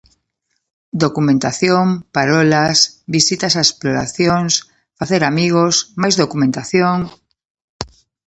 [1.03, 2.77] Documentación, parolas,
[3.15, 4.53] visitas a explotacións,
[4.99, 6.97] facer amigos, máis documentación...